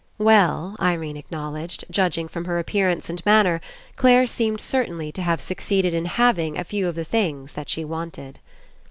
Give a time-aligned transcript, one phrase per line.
[0.17, 3.61] Well, Irene acknowledged, judging from her appearance and manner,
[3.97, 7.85] Clare seemed certainly to have succeeded In having a few of the things that she
[7.85, 8.39] wanted.